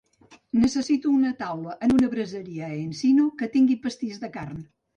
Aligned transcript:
Necessito 0.61 1.11
una 1.17 1.33
taula 1.41 1.75
en 1.89 1.93
una 1.97 2.09
braseria 2.15 2.65
a 2.71 2.73
Encino 2.87 3.29
que 3.43 3.53
tingui 3.55 3.81
pastís 3.87 4.21
de 4.27 4.35
carn. 4.41 4.69